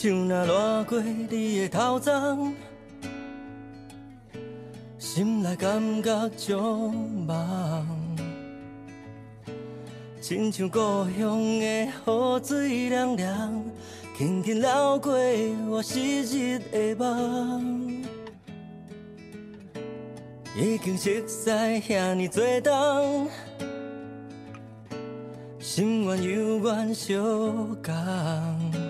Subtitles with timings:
[0.00, 1.26] 像若掠过你
[1.58, 2.52] 的头鬃，
[4.96, 6.56] 心内感觉足
[7.26, 8.16] 梦，
[10.20, 10.78] 亲像故
[11.18, 11.90] 乡的雨
[12.44, 13.60] 水凉凉，
[14.16, 15.18] 轻轻流过
[15.68, 18.04] 我昔日的梦。
[20.56, 23.28] 已经熟悉遐尼多冬，
[25.58, 27.20] 心愿犹原相
[27.82, 28.87] 共。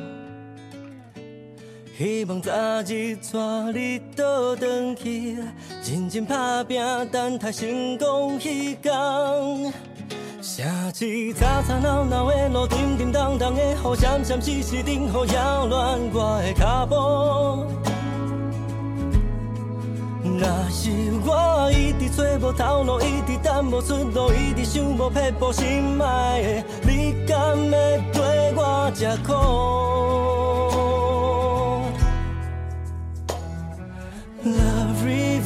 [1.98, 2.52] 希望早
[2.86, 5.36] 日带你倒转去，
[5.84, 6.80] 认真打拼，
[7.10, 9.72] 等待成功迄天。
[10.40, 16.94] 城市吵吵闹闹的路，沉沉重重的雨，闪闪烁烁灯雨扰乱我的脚步。
[20.22, 20.92] 若是
[21.26, 29.32] 我一直找无头路，一直等无出路，一直想无撇步，心爱的你敢会对我这苦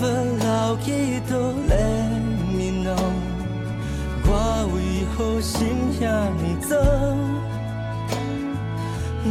[0.03, 1.33] ？Love river 流去倒
[1.69, 1.75] 来
[2.53, 2.93] 面浓，
[4.27, 4.31] 我
[4.75, 4.77] 为
[5.15, 5.61] 何心
[6.01, 6.03] 遐
[6.43, 6.71] 尼脏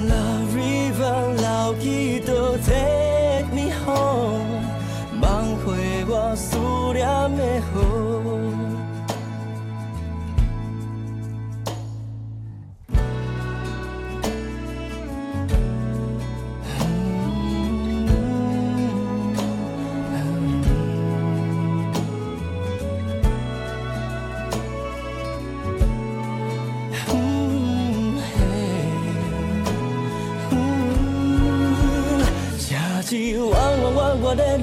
[0.07, 1.85] ？Love river 流去
[2.21, 2.31] 倒
[2.65, 4.63] take me home。
[5.19, 6.57] 梦回我思
[6.93, 7.41] 念的
[7.75, 8.30] 雨。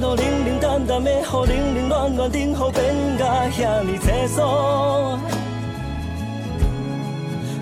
[0.01, 4.37] 路，冷冷淡淡的雨，冷冷暖暖等候变甲遐尼清楚。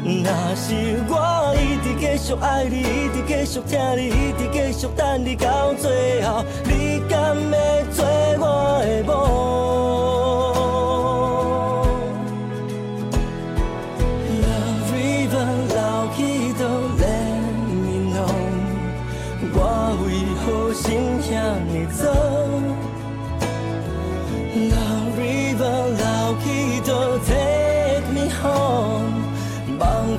[0.04, 0.64] 若是
[1.08, 8.04] 我一直继续爱你，一直继续疼你，一直继续等你到最后，你敢会做
[8.38, 9.14] 我的某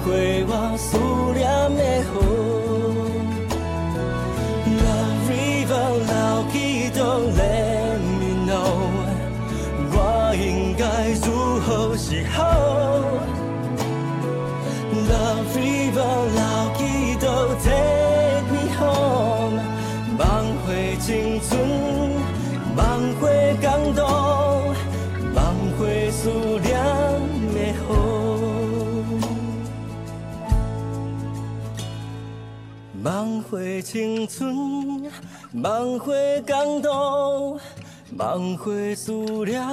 [0.07, 0.36] 梦
[33.49, 35.09] 回青春，
[35.53, 37.57] 梦回感动，
[38.11, 39.11] 梦回思
[39.45, 39.63] 念。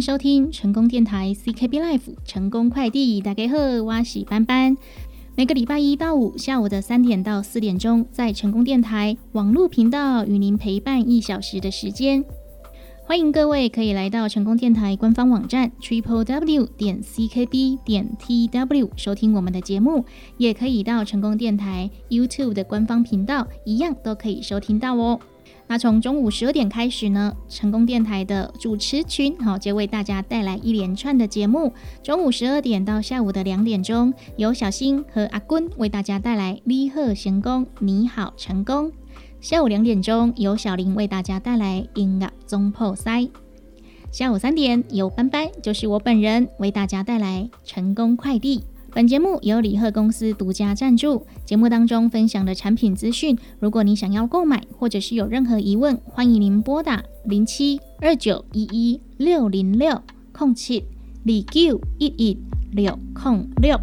[0.00, 4.74] 收听成功电台 CKB Life 成功快递，大家好，我是班班。
[5.36, 12.24] 每个礼拜一到五下午的三点到四点钟，在成功电台网络频道与您陪伴一小时的时间。
[13.04, 20.06] 欢迎各位可以来到成功电台官方网站 triple w 点 ckb 点 tw 收听我们的节目，
[20.38, 25.20] 也可以到成功电台 YouTube 的官方频道，一样都可以收听到哦。
[25.70, 31.72] 那从中午十二点开始呢，成功电台的主持群好就为大家带来一连串的节目。
[32.02, 38.90] 中午十二点到下午的两点钟，由小新和阿坤为大家带来你好成功，你好成功。
[39.40, 43.28] 下午两点钟，由小林为大家带来音乐中破塞。
[44.10, 48.64] 下午三点，由班班，就是我本人，为大家带来成功快递。
[48.92, 51.24] 本节目由李贺公司独家赞助。
[51.44, 60.02] 节目当中分享的产品资讯，如果你想要购买或者是有任何疑问，欢迎您拨打零七二九一一六零六
[60.32, 60.84] 空七
[61.22, 62.36] 李九一一
[62.72, 63.80] 六空六。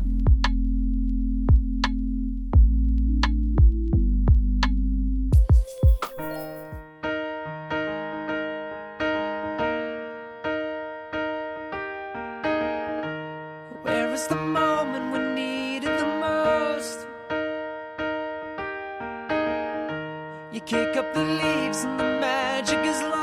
[20.58, 23.17] You kick up the leaves and the magic is lost.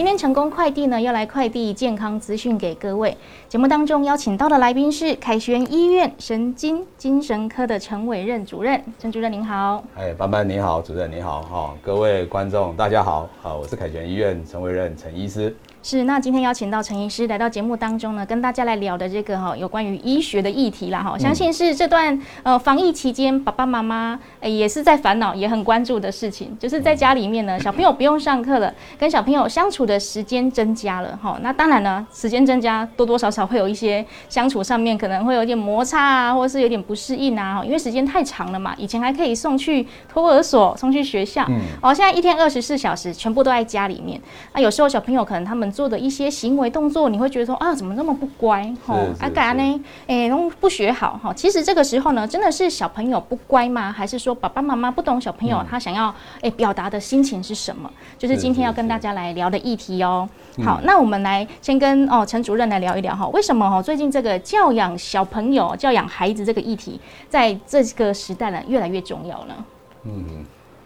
[0.00, 3.14] 今天成功快递呢要来快递健康资讯给各位。
[3.50, 9.84] 节目当中邀请到的来宾是凯旋医院神经精神科的陈伟任主任，陈主任您好。
[9.94, 15.54] 哎，班班你好，主任你好，哈、各位观众大家好，好，我是凯旋医院陈伟任陈医师。
[15.82, 31.38] 是，那今天邀请到陈医师来到节目当中呢，跟大家来聊的这个哈有关于医学的议题啦哈，相信是这段呃防疫期间爸爸妈妈呃也是在烦恼，也很关注的事情，就是在家里面呢， 小朋友不用上课了，跟小朋友相处的时间增加了哈。
[31.40, 38.74] 那当然呢，时间增加多多少少会有一些相处上面可能会有点摩擦啊，或者是有点不适应啊，哈因为时间太长了嘛。
[38.76, 41.48] 以前还可以送去托儿所，送去学校，
[41.80, 44.20] 哦，现在一天二十四小时全部都在家里面。
[44.52, 48.72] 那有时候小朋友可能他们做的一些行为动作，你会觉得说啊，怎么那么不乖？
[48.86, 49.80] 吼是啊，干呢？
[50.06, 51.32] 哎，都不学好哈。
[51.34, 53.92] 其实这个时候呢，真的是小朋友不乖吗？
[53.92, 57.90] 还是说爸爸妈妈不懂小朋友他想要哎表达的心情是什么？
[58.18, 60.28] 就是今天要跟大家来聊的议题哦。
[60.64, 69.54] 好，那我们来先跟哦陈主任来聊一聊哈，为什么哦最近这个教养小朋友、教养孩子这个议题，在这个时代呢越来越重要呢？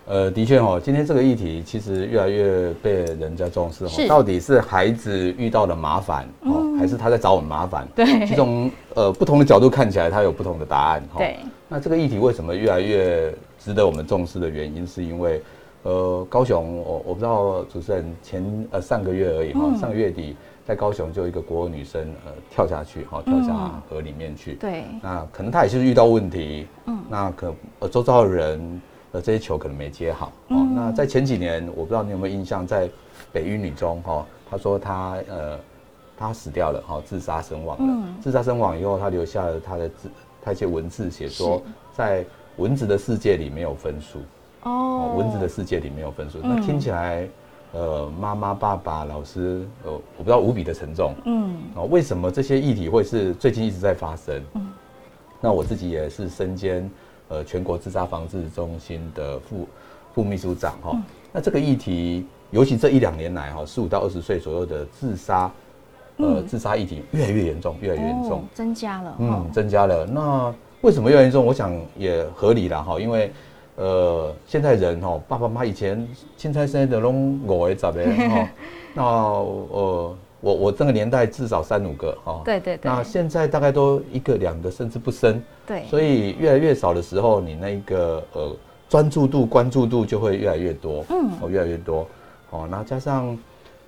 [0.07, 3.87] 呃，的确哦，今天这个议题其实越来越被人家重视。
[4.07, 7.89] 到底是孩子遇到了麻烦哦，还是他在找我们麻烦？
[7.95, 11.19] 对这种呃不同的角度看起来，它有不同的答案哈。
[11.19, 11.39] 对。
[11.69, 15.43] 那这个议题为什么越来越值得我们重视的原因，是因为
[15.85, 24.53] 呃，高雄，我我不知道主持人前呃上个月而已哈，嗯上个月底在高雄就有一个国二女生呃跳下去哈，跳下河里面去。
[24.55, 28.81] 对，那可能她也是遇到问题，嗯那可呃周遭的人
[29.15, 30.57] 呃这些球可能没接好哦。
[30.59, 32.91] 嗯那在前几年，我不知道你有没有印象，在
[33.33, 35.59] 北一女中哈，她说她呃
[36.19, 37.85] 她死掉了哈，自杀身亡了。
[37.89, 40.11] 嗯自杀身亡以后，她留下了她的字，
[40.43, 41.63] 她一些文字写说，
[41.97, 42.25] 在
[42.57, 44.19] 蚊子的世界里没有分数。
[44.65, 44.71] 哦
[45.13, 47.29] 哦，，蚊子的世界里没有分数，嗯那听起来，
[47.73, 51.15] 呃，妈妈、爸爸、老师，呃，我不知道无比的沉重。
[51.25, 54.43] 嗯哦，为什么这些议题会是最近一直在发生？
[54.55, 54.73] 嗯
[55.41, 56.91] 那我自己也是身兼
[57.35, 59.69] 呃全国自杀防治中心的副
[60.15, 61.03] 副秘书长哈、嗯
[61.37, 65.51] 那这个议题，尤其这一两年来哈，十五到二十岁左右的自杀，
[66.19, 68.39] 呃，嗯自杀议题越来越严重，越来越严重。
[68.39, 70.07] 哦增加了，嗯哦，增加了。
[70.07, 71.45] 那为什么越来越重？
[71.45, 73.33] 我想也合理啦哈，因为
[73.75, 78.49] 呃，现在人哈，爸爸妈妈以前青菜生的拢五个十个哈，
[78.95, 82.91] 那呃，我我这个年代至少三五个哈，对对对。
[82.91, 88.55] 那现在大概都一个两个甚至不生，对，所以越来越少的时候，你那个呃
[88.87, 91.31] 专注度、关注度就会越来越多，嗯。
[91.41, 92.07] 哦，越来越多，
[92.51, 93.39] 哦，那加上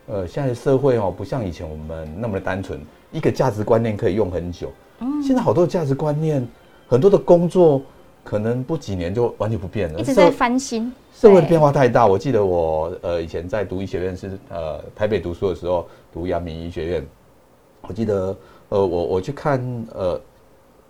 [0.07, 2.81] 呃现在的社会哦，不像以前我们那么的单纯，
[3.13, 5.23] 一个价值观念可以用很久，嗯。
[5.23, 6.47] 现在好多的价值观念，
[6.89, 7.83] 很多的工作
[8.25, 12.07] 可能不几年就完全不变了，一直在翻新，社会的变化太大。
[12.07, 15.87] 我记得我呃以前在读医学院是呃台北读书的时候，
[16.17, 17.07] 读阳明医学院，
[17.83, 18.35] 我记得
[18.71, 19.61] 呃我我去看
[19.95, 20.19] 呃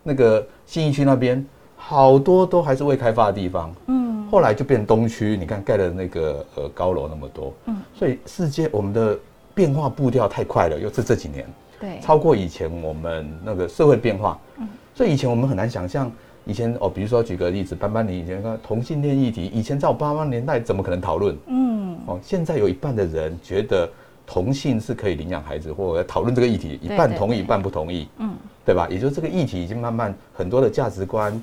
[0.04, 3.74] 那个信义区那边，好多都还是未开发的地方。
[3.88, 9.18] 嗯，后来就变东区，你看盖了那个呃高楼那么多，嗯所以世界我们的
[9.52, 11.44] 变化步调太快了，又是这几年。
[11.80, 16.08] 对，超过以前我们那个社会变化，嗯所以以前我们很难想象，
[16.44, 21.36] 以前哦，比如说举个例子，班班你以前看同性恋议题，以前在我爸妈年代怎么可能讨论？
[21.48, 23.90] 嗯，哦，现在有一半的人觉得
[24.26, 28.88] 同性是可以领养孩子，或者讨论这个议题，一半同意，一半不同意，嗯，对吧？
[28.90, 31.40] 也就是这个议题已经慢慢很多的价值观、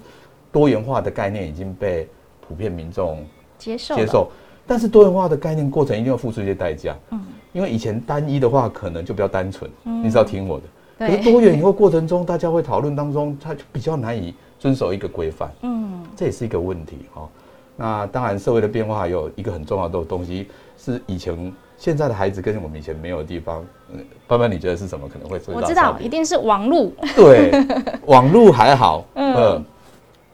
[0.52, 2.08] 多元化的概念已经被
[2.46, 3.26] 普遍民众
[3.58, 4.30] 接受，接受，
[4.68, 7.22] 但是多元化的概念过程一定要付出一些代价，嗯，
[7.54, 10.04] 因为以前单一的话可能就比较单纯，嗯。
[10.04, 10.64] 你只要听我的。
[11.08, 17.30] 可是，多元以后过程中，大家会讨论当中，它就比较难以遵守一个规范，嗯，这也是一个问题哈、哦。
[17.76, 20.48] 那当然，社会的变化有一个很重要的东西，
[20.78, 23.66] 是以前现在的孩子跟我们以前没有的地方。
[23.92, 27.52] 嗯，班班，你觉得是什么可能会我知道，一定是网路，对，
[28.06, 29.66] 网络还好， 嗯嗯，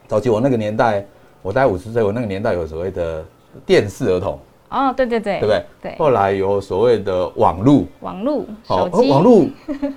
[0.08, 1.04] 早期我那个年代，
[1.42, 3.22] 我大概五十岁，我那个年代有所谓的
[3.66, 4.38] 电视儿童，
[4.70, 5.64] 哦，对对对，对不对？
[5.82, 9.46] 对，后来有所谓的网络，网路，好手，机，呃网络，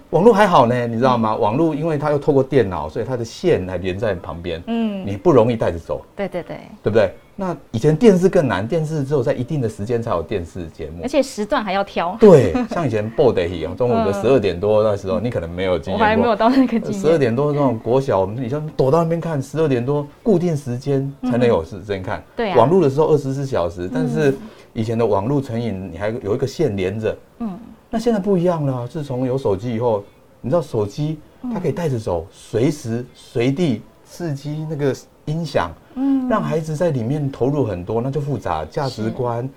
[0.09, 1.35] 网络 还好呢，你知道吗？
[1.35, 7.13] 网络因为它又透过电脑，所以它的线还连在旁边，嗯，你不容易带着走，对对对，对不对？
[7.35, 11.07] 那以前电视更难，电视只有在一定的时间才有电视节目而。
[11.07, 16.05] 且时段还要挑，对，像以前报得一样中午的嗯十二点多那时候，你可能没有经验过。
[16.05, 22.23] 我还没有到那个经十二验，点多那种国小，我们以前躲到那边看，十二点多固定时间才能有时间看。
[22.35, 24.37] 对啊网络的时候二十四小时，但是
[24.73, 27.17] 以前的网络成瘾，你还有一个线连着。
[27.39, 27.59] 嗯，
[27.89, 30.03] 那现在不一样了啊，自从有手机以后，
[30.39, 31.17] 你知道手机
[31.51, 39.49] 它可以带着走，随时随地刺激那个音响，嗯，让孩子在里面投入很多，那就复杂，价值观、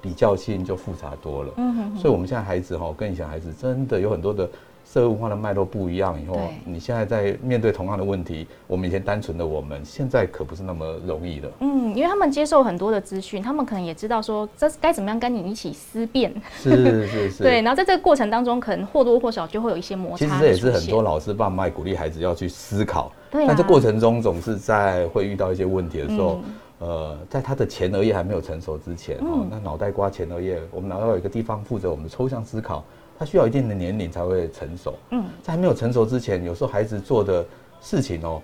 [0.00, 1.52] 比较性就复杂多了。
[1.56, 1.98] 嗯哼哼。
[1.98, 4.48] 所以，我们现在孩子哈，跟以前孩子真的有很多的
[4.92, 6.20] 社会文化的脉络不一样。
[6.20, 11.48] 以后，你现在在面对同样的问题，我们以前单纯的我们，现在可不是那么容易的。
[11.60, 23.46] 嗯，因为他们接受很多的资讯，他们可能也知道说这该怎么样跟你一起思辨，是是 是，对，然后在这个过程当中，可能或多或少就会有一些摩擦其实这也是很多老师爸妈也鼓励孩子要去思考，对啊。
[23.46, 26.54] 但这过程中总是在会遇到一些问题的时候，嗯。
[26.80, 32.82] 呃，在他的前额叶还没有成熟之前，哦嗯，那脑袋瓜前额叶，我们脑袋有一个地方负责我们的抽象思考，
[33.20, 34.94] 它需要一定的年龄才会成熟。
[35.10, 37.44] 嗯，在还没有成熟之前，有时候孩子做的
[37.78, 38.40] 事情哦，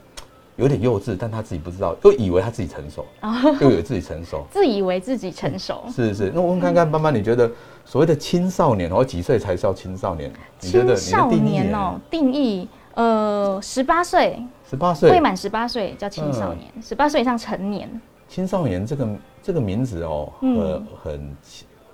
[0.57, 3.07] 有点幼稚，但他自己不知道，又以为他自己成熟，
[3.63, 4.47] 又以为自己成熟。
[4.53, 7.51] 自以为自己成熟，是是，那我问看看班班，你觉得
[7.87, 10.31] 所谓的青少年哦，几岁才叫青少年？
[10.61, 14.39] 你觉得青少年哦，定义呃十八岁。
[14.69, 15.11] 十八岁。
[15.11, 17.89] 未满十八岁叫青少年，十八岁以上成年，
[18.29, 19.09] 青少年这个
[19.43, 20.59] 这个名字哦，嗯。
[20.59, 21.37] 呃，很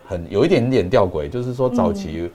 [0.04, 2.28] 很有一点点吊诡，就是说早期，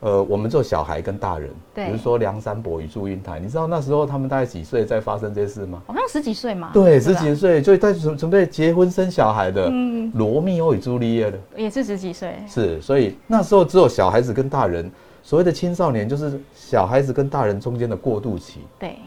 [0.00, 5.82] 呃，我们做小孩跟大人，比如说梁山伯与祝英台，你知道那时候他们大概几岁在发生这些事吗？
[5.86, 7.04] 好像十几岁嘛，对，吧？
[7.04, 14.90] 十几岁就在准准备结婚生小孩的，嗯，罗密欧与朱丽叶的，也是十几岁，是，所以那时候只有小孩子跟大人，
[15.22, 18.60] 所谓的青少年就是小孩子跟大人中间的过渡期。
[18.78, 18.98] 对，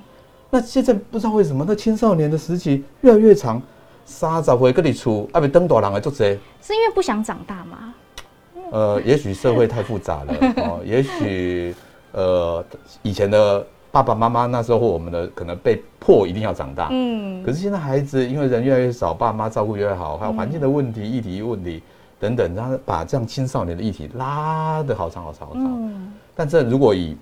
[0.50, 3.62] 那现在不知道为什么，那青少年的时期越来越长，
[4.06, 7.94] 三十岁跟你出，啊，别登大人的做贼，是因为不想长大吗？
[8.72, 11.74] 呃，也许社会太复杂了哦，也许
[12.12, 12.64] 呃
[13.02, 21.82] 以前的爸爸妈妈那时候我们的可能被迫一定要长大，嗯，可是现在孩子因为人越来越少，爸妈照顾越来越好，还有环境的问题、议题问题
[22.20, 25.64] 等等，他把这样青少年的议题拉得好长好长好长。
[25.66, 27.18] 嗯，但这如果以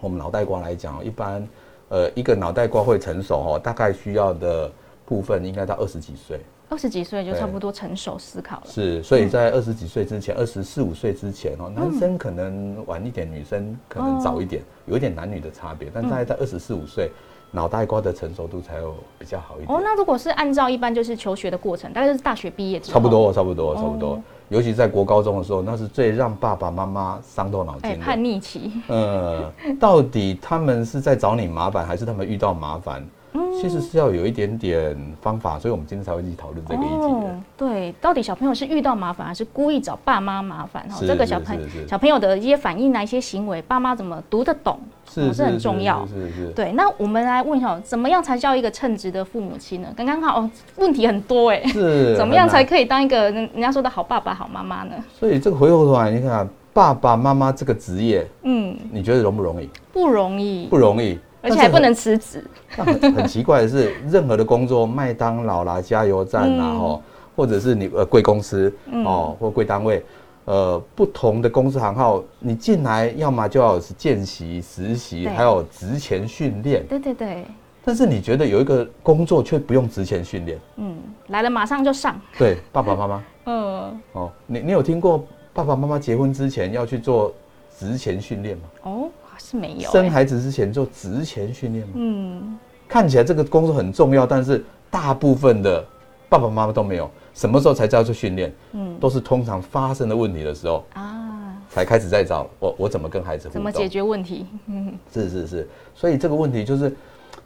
[0.00, 1.46] 我们脑袋瓜来讲，一般
[1.88, 4.70] 呃一个脑袋瓜会成熟哦，大概需要的
[5.04, 6.40] 部分应该到二十几岁。
[6.70, 8.62] 二十几岁就差不多成熟思考了。
[8.64, 17.10] 是，所以在二十几岁之前，二十四五岁之前哦，男生可能晚一点，女生可能早一点，有一点男女的差别，但大概在二十四五岁，
[17.50, 19.76] 脑袋瓜的成熟度才有比较好一点。
[19.76, 24.22] 哦，那如果是按照一般就是求学的过程，大概就是大学毕业之后，差不多，差不多，差不哦多。
[24.48, 28.06] 尤其在国高中的时候，那是最让爸爸妈妈伤透脑哎，筋的。
[28.06, 33.04] 叛逆期，呃，到底他们是在找你麻烦，还是他们遇到麻烦？
[33.32, 40.88] 嗯其实是要有一点点方法，所以我们今天才会一起讨论这个议题对，到底小朋友是遇到麻烦，还是故意找爸妈麻烦？
[40.88, 46.06] 哈，是这个小朋小朋友的一些反应啊，一些行为，爸妈怎么读得懂，是是很重要。
[46.06, 46.46] 是是是。
[46.52, 49.88] 对，那我们来问一下，怎么样才叫一个称职的父母亲呢？
[49.94, 54.94] 刚刚好，哦，问题很多哎，是 怎么样才可以当一个人人家说的好爸爸、好妈妈呢？
[55.18, 59.68] 所以这个回过头来，你看、啊、爸爸妈妈这个职业，嗯，你觉得容不容易？
[59.92, 62.44] 不容易，不容易，而且还不能辞职。
[62.68, 62.84] 很。
[63.00, 67.02] 很很奇怪的是，任何的工作，麦当劳啦、加油站啦，嗯哦，
[67.36, 68.72] 或者是你呃贵公司
[69.04, 70.04] 哦，或贵单位，
[70.44, 76.86] 呃，不同的公司行号，你进来要么就要是见习、实习，还有职前训练。
[76.86, 77.44] 对对对，
[77.84, 80.58] 但是你觉得有一个工作却不用职前训练？
[80.76, 80.96] 嗯，
[81.28, 82.20] 来了马上就上。
[82.38, 87.32] 对，爸爸妈妈 嗯，哦，你你有听过爸爸妈妈结婚之前要去做
[87.78, 88.62] 职前训练吗？
[88.82, 89.08] 哦，
[89.40, 90.08] 是没有、生欸。
[90.10, 91.94] 孩子之前做职前训练吗？
[91.96, 95.84] 嗯，看起来这个工作很重要，但是大部分的
[96.28, 97.10] 爸爸妈妈都没有。
[97.32, 98.52] 什么时候才叫做训练？
[98.72, 103.48] 嗯都是通常发生的问题的时候啊，才开始在找我我怎么跟孩子。
[103.48, 104.44] 怎么解决问题？
[104.66, 106.94] 嗯，是是是，所以这个问题就是，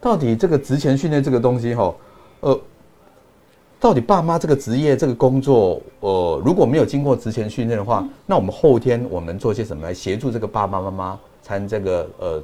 [0.00, 1.94] 到底这个职前训练这个东西哈，
[2.40, 2.60] 呃，
[3.78, 12.42] 到底爸妈这个职业这个工作，呃，如果没有经过职前训练的话，嗯那我们后天我们做些什么来协助这个爸爸妈妈，才能这个呃，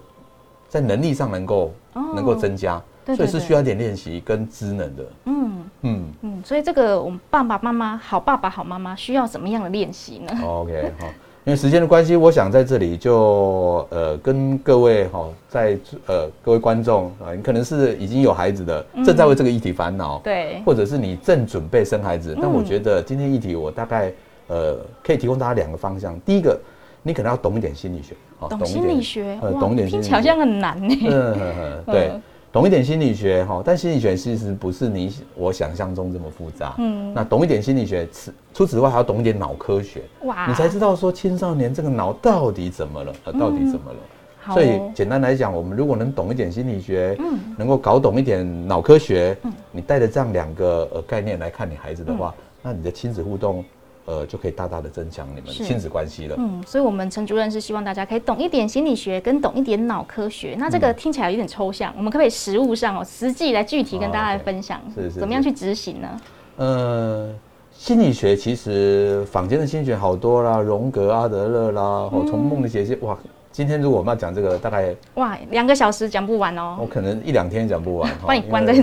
[0.69, 5.05] 在能力上能够、哦能够增加，对对对所以是需要一点练习跟知能的。
[5.25, 11.07] 嗯嗯嗯，所以这个我们爸爸妈妈好爸爸好妈妈需要什么样的练习呢？，OK 好。
[11.45, 24.13] 因为时间的关系，我想在这里就呃跟各位哈、在呃各位观众啊，你可能是已经有孩子的，正在为这个议题烦恼，嗯对，或者是你正准备生孩子，但嗯我觉得今天议题我大概
[24.49, 26.21] 呃可以提供大家两个方向。
[26.21, 26.61] 第一个，
[27.03, 30.95] 你可能要懂一点心理学，好懂心理学，呃，懂一点心理学，好像很难呢。
[31.09, 31.37] 嗯，
[31.87, 36.75] 对嗯，懂一点心理学哈，但心理学其实不是你我想象中这么复杂。
[36.79, 40.47] 嗯，那懂一点心理学，此除此之外还要懂一点脑科学，哇。
[40.47, 43.99] 你才知道说青少年这个脑到底怎么了，呃，到底怎么了。
[44.43, 47.39] 好所以哦简单来讲，我们如果能懂一点心理学，嗯。
[47.57, 49.37] 能够搞懂一点脑科学，
[49.71, 53.65] 你带着这样两个呃概念来看你孩子的话，那你的亲子互动，
[54.11, 56.35] 呃，就可以大大的增强你们亲子关系了。
[56.37, 60.57] 嗯，所以，我们陈主任是希望大家可以懂一点心理学，跟懂一点脑科学。
[60.59, 66.09] 那这嗯个听起来有点抽象，我们可不可以实物上哦，实际来具体跟大家来分享，是是怎么样去执行呢？
[66.57, 67.33] 呃，
[67.73, 73.17] 心理学其实坊间的心理学好多啦，荣格、阿德勒啦，哦，从梦的解析，哇，
[73.53, 78.11] 今天如果我们要讲这个，大概哇，两个小时讲不完哦我哦，可能一两天讲不完。
[78.11, 78.75] 哈把你关在。
[78.75, 78.83] 这。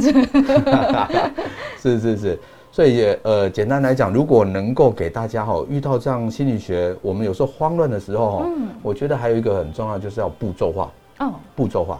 [1.82, 2.40] 是 是 是，
[2.78, 12.00] 所以也呃，简单来讲，如果能够给大家哈，遇到这样心理学，我们有时候慌乱的时候哈，嗯我觉得还有一个很重要，就是要步骤化，哦，步骤化。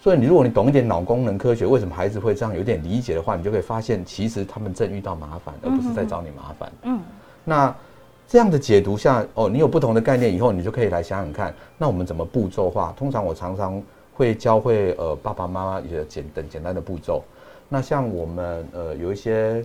[0.00, 6.72] 所以你如果你懂一点脑功能科学，为什么孩子会这样有点理解的话，你就可以发现，其实他们正遇到麻烦，而不是在找你麻烦。
[6.82, 6.98] 嗯，
[7.44, 7.72] 那
[8.26, 12.92] 这样的解读下，哦，你有不同的概念以后，你就可以来想想看，那我们怎么步骤化？
[12.98, 13.80] 通常我常常
[14.12, 17.22] 会教会呃爸爸妈妈一些简等简单的步骤。
[17.68, 19.64] 那像我们呃有一些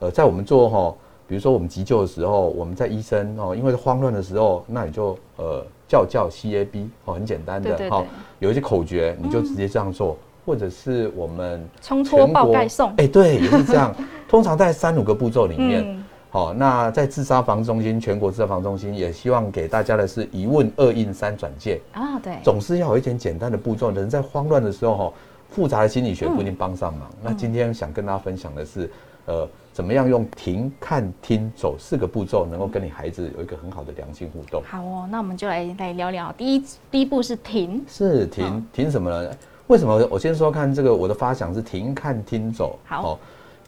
[0.00, 0.94] 呃在我们做哈、
[1.28, 8.06] 比如说我们急救的时候，我们在医生哦，因为慌乱的时候，那你就呃叫叫 CAB 哦，很简单的对对对
[8.40, 13.94] 有一些口诀你就直接这样做，或者是我们冲脱全国报盖送哎、对，也是这样。
[14.28, 23.90] 通常在三五个步骤里面，嗯好、那在自杀防中心，全国自杀防中心也希望给大家的是一问二应三转介，啊，对，总是要有一点简单的步骤。
[23.90, 25.12] 人在慌乱的时候，哈，
[25.48, 27.10] 复杂的心理学不一定帮上忙。
[27.20, 28.88] 那今天想跟大家分享的是，
[29.26, 34.62] 呃，怎么样用停、看、听、走四个步骤，能够跟你孩子有一个很好的良性互动。
[34.66, 39.30] 好哦，那我们就来来聊聊，第一第一步是停，是停、嗯停什么呢？
[39.68, 40.06] 为什么？
[40.10, 42.78] 我先说看这个，我的发想是停、看、听、走。
[42.84, 43.18] 好哦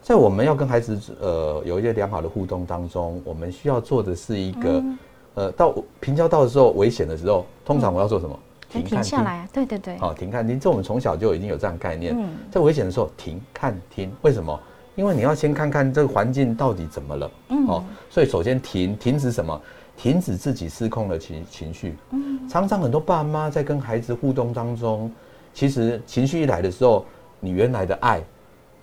[0.02, 4.98] 在我们要跟孩子呃有一些良好的互动当中，我们需要做的是一个、嗯
[5.34, 8.36] 呃到平交道的时候危险的时候，通常我要做什么？
[8.68, 12.16] 先停下来啊，对对对，好、停看听，这我们从小就已经有这样概念。
[12.18, 14.58] 嗯在危险的时候停看听，为什么？
[14.94, 17.30] 因为你要先看看这个环境到底怎么了。
[17.48, 19.60] 嗯哦，所以首先停，停止什么？
[19.96, 21.94] 停止自己失控的情情绪。
[22.10, 25.10] 嗯常常很多爸妈在跟孩子互动当中，
[25.54, 27.04] 其实情绪一来的时候，
[27.38, 28.20] 你原来的爱，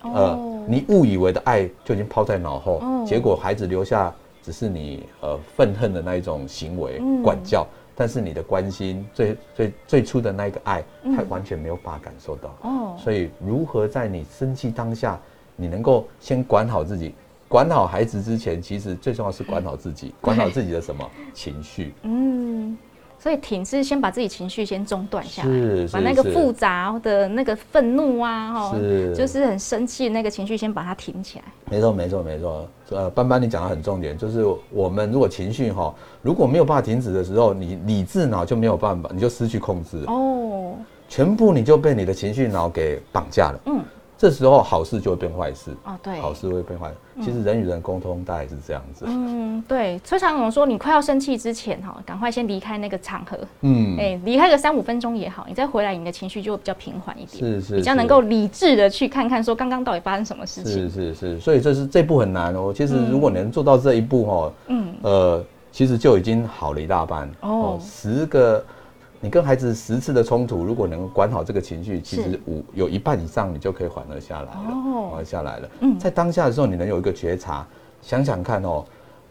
[0.02, 12.56] 呃哦，你误以为的爱就已经抛在脑后，哦结果孩子留下只是你呃愤恨的那一种行为、嗯管教，但是你的关心最最最初的那一个爱，嗯他完全没有办法感受到。
[12.62, 15.20] 哦，所以如何在你生气当下，
[15.60, 17.14] 你能够先管好自己，
[17.48, 21.92] 管好孩子之前，其实最重要是管好自己，管好自己的什么情绪。
[22.02, 22.76] 嗯，
[23.18, 28.78] 所以停是先把自己情绪先中断下来，把那个复杂的那个愤怒啊，哈，
[29.14, 31.44] 就是很生气的那个情绪，先把它停起来。
[31.70, 32.66] 没错，没错，没错。
[32.90, 40.74] 呃，班班，你讲的很重点，就是我们如果情绪哈，如果没有办法停止的时候，你理智脑就没有办法，你就失去控制，哦，
[41.08, 43.60] 全部你就被你的情绪脑给绑架了。
[43.66, 43.80] 嗯，
[44.20, 46.92] 这时候好事就会变坏事，哦，对，好事会变坏。
[47.22, 49.06] 其实人与人沟通大概是这样子。
[49.08, 60.70] 嗯，对，崔长勇说，你快要生气之前哈，赶快先离开那个场合，嗯，哎、离开个三五分钟也好，你再回来，你的情绪就会比较平缓一点，是是比较能是够理智的去看看说刚刚到底发生什么事情。
[60.70, 62.74] 是是是，所以这是这步很难哦。
[62.76, 67.30] 其实如果你能做到这一步哦，嗯，呃，其实就已经好了一大半。
[67.40, 68.62] 哦十个，
[69.22, 75.08] 你跟孩子十次的冲突，如果能管好这个情绪，其实五有一半以上你就可以缓和下来了，哦。
[75.10, 75.68] 缓和下来了。
[75.80, 75.98] 嗯。
[75.98, 77.66] 在当下的时候，你能有一个觉察，
[78.00, 78.84] 想想看哦，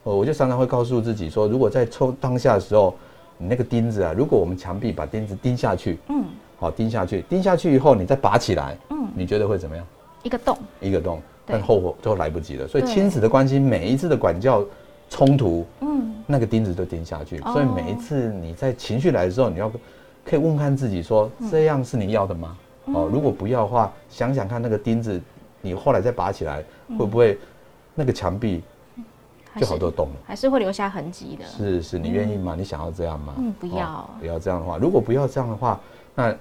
[0.03, 2.93] 呃，我就常常会告诉自己说，如果在抽当下的时候，
[3.39, 6.23] 你那个钉子啊，如果我们墙壁把钉子钉下去，嗯，
[6.59, 9.07] 好钉下去，钉下去以后你再拔起来，嗯。
[9.15, 9.83] 你觉得会怎么样？
[10.21, 12.67] 一个洞，一个洞，但后就来不及了。
[12.67, 14.63] 所以亲子的关系，每一次的管教
[15.09, 17.39] 冲突，嗯，那个钉子都钉下去。
[17.39, 19.71] 哦所以每一次你在情绪来的时候，你要
[20.23, 22.57] 可以问看自己说，嗯这样是你要的吗？
[22.93, 25.19] 哦，如果不要的话，想想看那个钉子，
[25.61, 26.63] 你后来再拔起来，
[26.97, 27.37] 会不会
[27.95, 28.63] 那个墙壁
[29.57, 30.15] 就好多洞了？
[30.25, 31.45] 还是会留下痕迹的。
[31.45, 32.55] 是是，你愿意吗？
[32.57, 33.33] 你想要这样吗？
[33.37, 34.77] 嗯不要哦不要这样的话。
[34.77, 35.79] 如果不要这样的话，
[36.15, 36.35] 那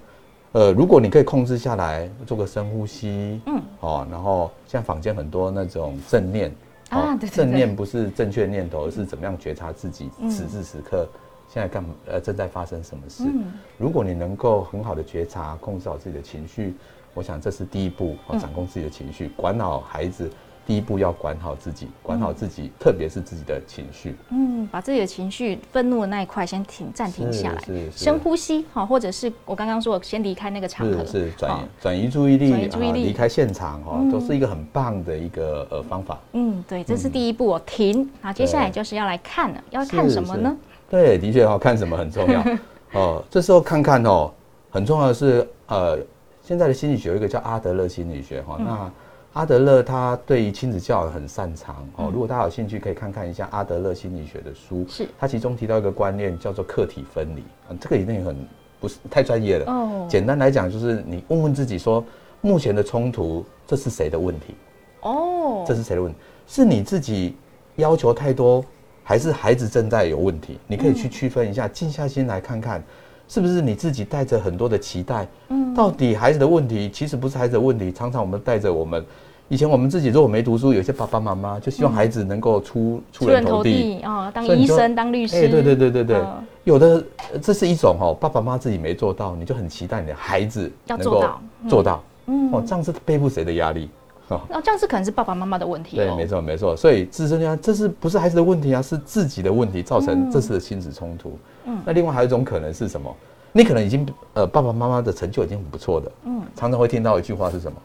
[0.52, 6.52] 呃，如果你可以控制下来，做个深呼吸，嗯，哦，然后像坊间很多那种正念，哦
[6.90, 11.08] 啊对对对正念不是正确念头，而是怎么样觉察自己嗯此时此刻
[11.48, 13.24] 现在干嘛呃正在发生什么事。
[13.24, 16.74] 嗯如果你能够很好的觉察，控制好自己的情绪，
[17.14, 20.30] 我想这是第一步，掌控自己的情绪，管好孩子。
[20.68, 24.14] 第一步要管好自己，管嗯好自己，特别是自己的情绪。
[24.28, 36.18] 嗯，把自己的情绪、愤怒的那一块先停暂停下来，深呼吸，好，或者是我刚刚说的，先离开那个场合，是是转移转移注意力，注意力啊离开现场哦嗯，都是一个很棒的一个呃方法。
[36.34, 38.06] 嗯，对，这是第一步哦，停。
[38.20, 40.54] 好，接下来就是要来看了，要看什么呢？
[40.90, 42.44] 对，的确哦，看什么很重要
[42.92, 43.24] 哦。
[43.30, 44.30] 这时候看看哦，
[44.68, 45.98] 很重要的是呃，
[46.42, 48.92] 现在的心理学有一个叫阿德勒心理学嗯哈、那
[49.38, 52.10] 阿德勒他对于亲子教育很擅长哦。
[52.12, 54.84] 如果大家有兴趣，可以看看一下阿德勒心理学的书。
[54.88, 58.36] 是他其中提到一个观念叫做客体分离，嗯，这个一定很
[58.80, 59.72] 不是太专业了。
[59.72, 62.04] 哦简单来讲，就是你问问自己说，
[62.40, 64.56] 目前的冲突这是谁的问题？
[65.02, 66.18] 哦，这是谁的问题？
[66.48, 67.36] 是你自己
[67.76, 68.64] 要求太多，
[69.04, 70.58] 还是孩子正在有问题？
[70.66, 72.82] 你可以去区分一下，静下心来看看，
[73.28, 75.28] 是不是你自己带着很多的期待？
[75.50, 79.06] 嗯到底孩子的问题其实不是孩子的问题，常常我们带着我们。
[79.48, 92.02] 以前我们自己如果没读书，有些爸爸妈妈就希望孩子能够出、出人头地，哦，当医生、当律师，哎、对对对对对，嗯有的呃这是一种哦，爸爸妈妈自己没做到，你就很期待你的孩子能够要做到嗯做到。
[92.26, 93.88] 嗯哦，这样是背负谁的压力？
[94.28, 96.76] 哦，那，这样是可能是爸爸妈妈的问题对，哦，没错没错。
[96.76, 98.82] 所以自身家这是不是孩子的问题啊？
[98.82, 101.38] 是自己的问题造成嗯这次的亲子冲突。
[101.64, 103.10] 嗯那另外还有一种可能是什么？
[103.50, 107.78] 你可能已经呃爸爸妈妈的成就已经很不错的，嗯常常会听到一句话是什么？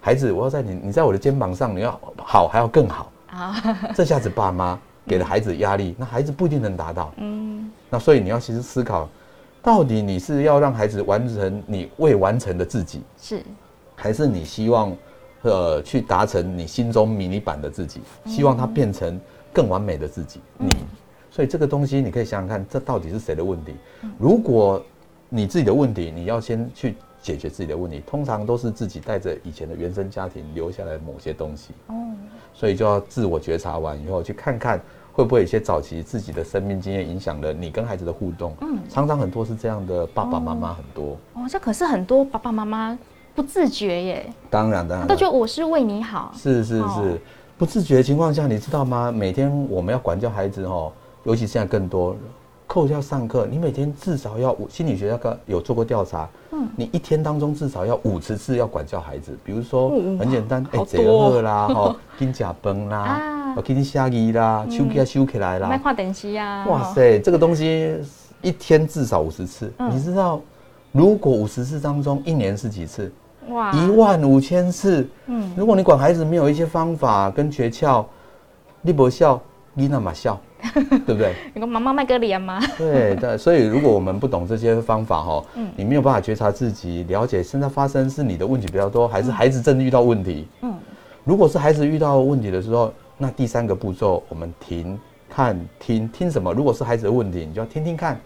[0.00, 3.10] 孩子，我要在你你在我的肩膀上，你要好还要更好。
[3.30, 3.54] 啊，
[3.94, 7.12] 这下子爸妈给了孩子压力，那孩子不一定能达到。
[7.18, 9.08] 嗯那所以你要其实思考，
[9.62, 13.42] 到底你是要让孩子完成你未完成的自己，是
[13.94, 14.96] 还是你希望
[15.42, 19.20] 呃去达成你心中迷你版的自己，希望他变成
[19.52, 20.40] 更完美的自己？
[20.58, 20.70] 你，
[21.30, 23.74] 所以这个东西你可以想想看，这到底是谁的问题？
[24.18, 24.82] 如果
[25.28, 31.70] 你自己的问题，你要先去解决自己的问题，通常都是自己带着以前的原生家庭留下来的某些东西。
[31.88, 31.94] 哦，
[32.54, 34.80] 所以就要自我觉察完以后，去看看
[35.12, 38.54] 会不会有一些早期自己的生命经验影响了你跟孩子的互动。
[38.60, 41.16] 嗯常常很多是这样的，爸爸妈妈很多。
[41.34, 42.98] 哦，这可是很多爸爸妈妈
[43.34, 46.32] 不自觉耶，当然当然他都觉得我是为你好。
[46.36, 47.20] 是是哦是，
[47.58, 49.12] 不自觉的情况下，你知道吗？
[49.12, 50.90] 每天我们要管教孩子哦，
[51.24, 52.16] 尤其现在更多，
[52.68, 66.66] 扣掉上课，你每天至少要五，心理学家个有做过调查，嗯，你一天当中至少要五十次要管教孩子，比如说嗯很简单，好坐多好啦，吼， 紧食饭啦啊，哦，给你下衣啦，手给收起来啦，卖跨等息啊！
[66.68, 67.98] 哇塞，这个东西
[68.42, 69.90] 一天至少五十次，嗯。
[69.90, 70.38] 你知道，
[70.92, 73.10] 如果五十次当中一年是几次？
[73.48, 73.72] 哇。
[73.72, 75.08] 一万五千次。
[75.26, 75.50] 嗯。
[75.56, 78.04] 如果你管孩子没有一些方法跟诀窍，
[78.82, 79.40] 你不笑，
[79.78, 80.38] 你那么笑，
[81.06, 81.32] 对不对？
[81.54, 82.60] 你跟妈妈卖个脸吗？
[82.76, 83.38] 对的。
[83.38, 90.48] 所以如果我们不懂这些方法哈，嗯你没有办法觉察自己，了解现在发生是你的问题比较多，还是孩子真的遇到问题？
[90.62, 90.74] 嗯
[91.24, 94.98] 如果是孩子遇到问题的时候，那第三个步骤我们停、
[95.30, 96.52] 看、听，听什么？
[96.52, 98.18] 如果是孩子的问题，你就要听听看，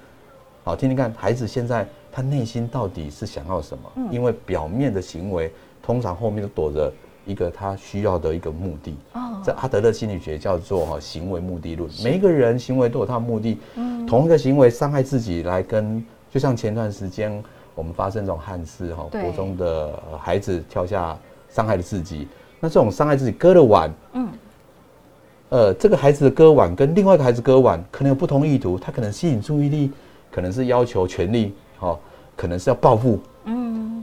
[0.64, 3.92] 好，听听看孩子现在他内心到底是想要什么？
[3.96, 6.90] 嗯因为表面的行为通常后面都躲着
[7.26, 8.94] 一个他需要的一个目的。
[9.12, 14.06] 哦，在阿德勒心理学叫做哈行为目的论，每一个人行为都有他的目的，嗯。
[14.06, 17.42] 同一个行为伤害自己来跟，就像前段时间
[17.74, 19.22] 我们发生这种憾事哈，对。
[19.22, 19.66] 国中的
[20.10, 21.16] 呃孩子跳下
[21.48, 22.26] 伤害了自己，
[22.60, 24.28] 那这种伤害自己割了碗，嗯。
[25.50, 29.90] 呃，这个孩子的割腕跟另外一个孩子割腕可能有不同意图，他可能吸引注意力，
[30.30, 31.98] 可能是要求权利，哦，
[32.34, 33.20] 可能是要报复，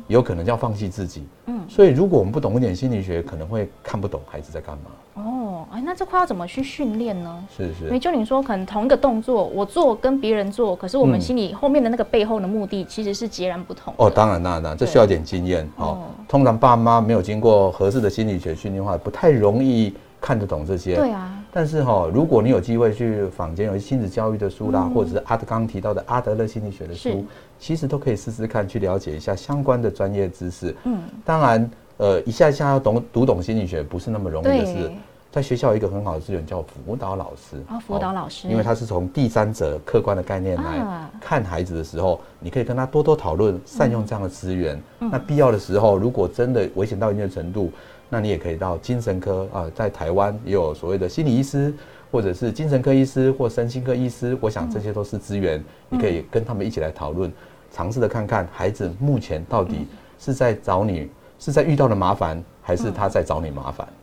[0.10, 7.46] 有可能是要放弃自己，嗯所以如果我们不懂一点心理学，可能会看不懂孩子在干嘛，哦，哎，那这块要怎么去训练呢？
[7.56, 8.00] 是是因为。
[8.00, 14.04] 就你说，可能同一个动作，我做跟别人做，可是我们嗯心里后面的那个背后的目的其实是截然不同的。
[14.04, 16.00] 哦，当然，当然，当然，这需要点经验哦哦。
[16.28, 20.96] 通常爸妈没有经过合适的心理学训练的话，不太容易看得懂这些。
[20.96, 24.94] 对啊，但是哈、如果你有机会去坊间有亲子教育的书啦，嗯。
[24.94, 27.26] 或者是阿德刚刚提到的阿德勒心理学的书，
[27.60, 30.76] 其实都可以试试看，去了解一下相关的专业知识。
[30.84, 34.74] 嗯，当然，呃，一下一下要懂读懂心理学不是那么容易的事。
[34.74, 34.96] 对。
[35.32, 37.58] 在学校有一个很好的资源叫辅导老师。
[37.68, 38.48] 啊辅导老师。
[38.48, 41.08] 因为他是从第三者客观的概念来啊。
[41.22, 44.82] 看孩子的时候，你可以跟他多多讨论，善用这样的资源。
[45.02, 45.10] 嗯。
[45.12, 47.72] 那必要的时候，如果真的危险到一定的程度，
[48.10, 51.74] 那你也可以到精神科啊、在台湾也有所谓的心理医师，
[52.12, 57.32] 或者是精神科医师或身心科医师，我想这些都是资源，你可以跟他们一起来讨论，
[57.72, 63.94] 尝试的看看孩子目前到底是在找你，是在遇到了麻烦，还是他在找你麻烦，嗯，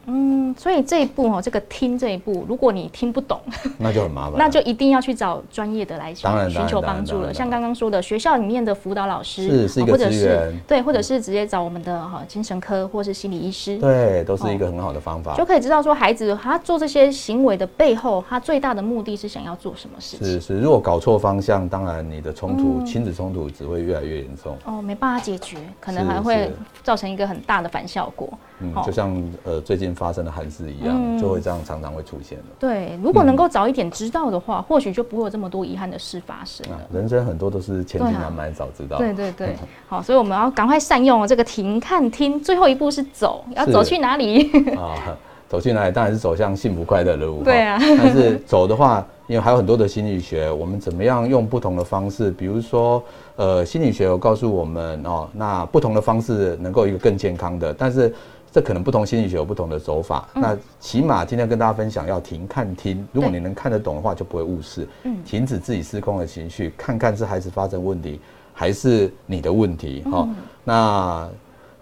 [0.57, 3.39] 所以这一步哦，这个听这一步，如果你听不懂，
[3.79, 4.35] 那就很麻烦。
[4.39, 7.35] 那就一定要去找专业的来寻求帮助了。
[7.35, 15.35] 像刚刚说的，学校里面的辅导老师是是一个或者是资源对，或者是直接找我们的哈精神科或是心理医师，对，都是一个很好的方法。
[15.35, 20.27] 就可以知道说孩子他做这些行为的背后，他最大的目的是想要做什么事情。
[20.27, 24.57] 是是，如果搞错方向，当然你的冲突、嗯亲子冲突只会越来越严重。
[24.65, 26.51] 哦，没办法解决，可能是还会
[26.83, 28.29] 造成一个很大的反效果。
[28.61, 32.45] 嗯哦，就像呃最近发生的憾事一样，嗯就会这样常常会出现了。
[32.61, 38.99] 对，如果能够早一点知道的话，或许就不会有这么多遗憾的事发生啊。，人生很多都是千金难买早知道。
[38.99, 39.57] 对对对，
[39.89, 44.51] 好，所以我们要赶快善用哦这个停看听，最后一步是走，要走去哪里？
[44.77, 45.17] 啊，
[45.49, 47.43] 走去哪里当然是走向幸福快乐的路。
[47.43, 53.03] 对啊但是走的话，因为还有很多的心理学，我们怎么样用不同的方式，比如说，
[53.37, 58.15] 呃，心理学有告诉我们哦，那不同的方式能够一个更健康的，但是。
[58.57, 60.41] 这可能不同心理学有不同的走法，嗯。
[60.41, 65.23] 那起码今天跟大家分享要停看听，如果你能看得懂的话，就不会误事，嗯。
[65.27, 68.19] 停止自己失控的情绪，看看是孩子发生问题，
[68.55, 70.29] 还是你的问题哈、哦
[70.65, 71.29] 那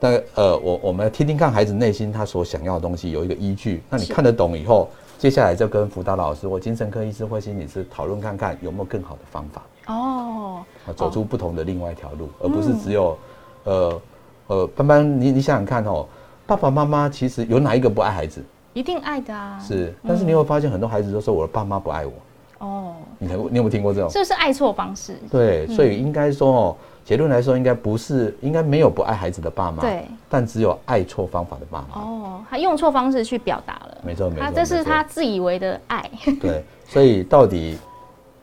[0.01, 13.17] 但呃，我我们听听看孩子内心他所想要的东西有一个依据，那你看得懂以后，接下来就跟辅导老师或精神科医师或心理师讨论看看有没有更好的方法，哦，啊，走出不同的另外一条路，而不是只有
[13.63, 14.03] 呃
[14.49, 16.05] 呃，班班，你你想想看哦，
[16.47, 18.43] 爸爸妈妈其实有哪一个不爱孩子？
[18.75, 19.59] 一定爱的啊。
[19.63, 22.13] 是，但是你会发现很多孩子都说我的爸妈不爱我，
[22.59, 24.11] 哦，你有你有没有听过这种？
[24.11, 25.17] 这是爱错方式。
[25.31, 32.01] 对，所以应该说哦，结论来说，应该不是，应该没有不爱孩子的爸妈，对，但只有爱错方法的爸妈。
[32.01, 33.99] 哦，他用错方式去表达了。
[34.05, 36.11] 没错没错他这是他自以为的爱。
[36.41, 37.79] 对，所以到底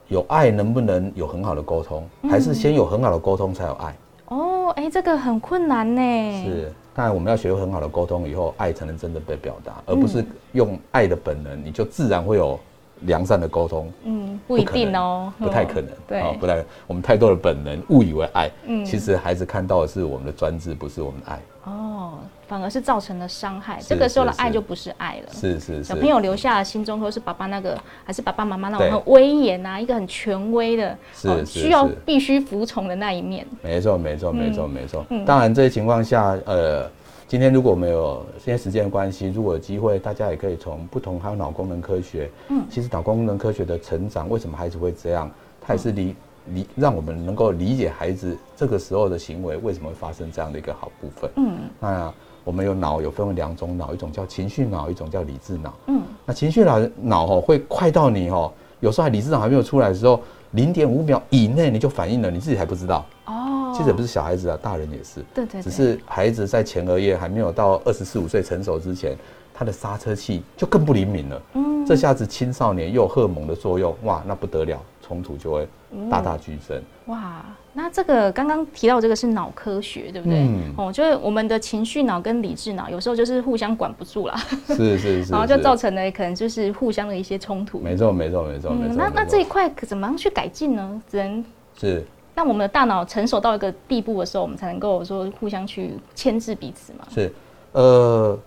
[0.08, 3.96] 有爱能不能有很好的沟通，还是先有很好的沟通才有爱？
[4.30, 6.02] 哦，哎，这个很困难呢。
[6.46, 12.60] 是，当然我们要学会很好的沟通以后，爱才能真的被表达，而不是用爱的本能，你就自然会有
[13.02, 23.80] 良善的沟通，嗯，不一定哦，不太可能，对哦不太，我们太多的本能误以为爱，嗯其实孩子看到的是我们的专制，不是我们的爱，哦，反而是造成了伤害。
[23.82, 25.34] 这个时候的爱就不是爱了。
[25.34, 33.46] 是是是，小朋友留下了心中都是爸爸那个，还是爸爸妈妈那对种很威严啊，一个很权威的，哦是是需要必须服从的那一面。
[33.64, 35.06] 没错，没错，没错，没错。
[35.10, 36.90] 嗯当然，这些情况下，呃，
[37.32, 46.16] 今天如果没有现在时间的关系，如果有机会，大家也可以从不同还有脑功能科学，嗯，其实脑功能科学的成长，为什么孩子会这样，它也是理
[46.48, 51.32] 理让我们能够理解孩子这个时候的行为为什么会发生这样的一个好部分。
[51.38, 52.14] 嗯那
[52.44, 55.74] 我们有脑有分为两种脑，一种叫情绪脑，一种叫理智脑。
[55.88, 60.20] 嗯，那情绪脑脑哦会快到你哦，有时候还理智脑还没有出来的时候，
[60.52, 63.06] 零点五秒以内你就反应了，你自己还不知道。
[63.26, 63.41] 哦，
[63.74, 65.22] 其实也不是小孩子啊，大人也是。
[65.34, 69.16] 对对对只是孩子在前额叶还没有到二十四五岁成熟之前，
[69.54, 71.42] 他的刹车器就更不灵敏了。
[71.56, 75.68] 嗯这下子青少年又有荷尔蒙的作用，哇，那不得了，冲突就会
[76.12, 76.80] 大大剧增。
[77.08, 80.38] 哇，那这个刚刚提到这个是脑科学，对不对？
[80.42, 87.80] 嗯哦，就是我们的情绪脑跟理智脑有时候就是互相管不住啦，是是 是，然后就造成了可能就是互相的一些冲突。
[87.80, 88.94] 没错没错没错没错。
[88.94, 91.02] 嗯，那那这一块可怎么样去改进呢？
[91.10, 91.44] 只能
[91.76, 97.06] 是让我们的大脑成熟到一个地步的时候，我们才能够说互相去牵制彼此嘛。
[97.14, 97.32] 是，
[97.74, 98.38] 呃，